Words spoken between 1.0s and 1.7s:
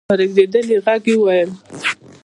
يې وويل: